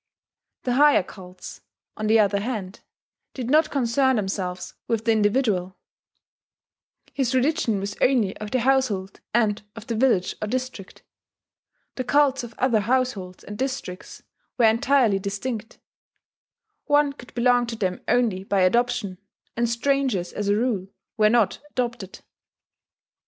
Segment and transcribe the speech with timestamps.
[0.63, 1.61] The higher cults,
[1.95, 2.79] on the other hand,
[3.35, 5.77] did not concern themselves with the individual:
[7.13, 11.03] his religion was only of the household and of the village or district;
[11.97, 14.23] the cults of other households and districts
[14.57, 15.77] were entirely distinct;
[16.85, 19.19] one could belong to them only by adoption,
[19.55, 22.21] and strangers, as a rule, were not adopted.